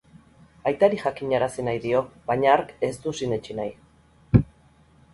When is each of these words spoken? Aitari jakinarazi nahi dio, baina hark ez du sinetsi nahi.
Aitari 0.71 0.99
jakinarazi 1.03 1.67
nahi 1.69 1.83
dio, 1.85 2.03
baina 2.33 2.51
hark 2.57 2.75
ez 2.91 2.93
du 3.07 3.17
sinetsi 3.23 3.63
nahi. 3.63 4.47